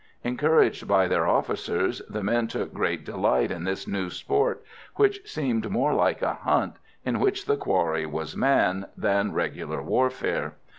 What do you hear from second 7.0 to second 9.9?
in which the quarry was man, than regular